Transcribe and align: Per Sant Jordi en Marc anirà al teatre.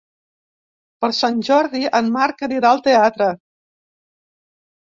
Per 1.05 1.09
Sant 1.17 1.37
Jordi 1.49 1.83
en 2.01 2.09
Marc 2.17 2.43
anirà 2.49 2.73
al 2.73 2.83
teatre. 2.89 3.31